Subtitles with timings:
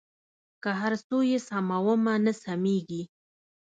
[0.63, 3.03] که هر څو یې سمومه نه سمېږي.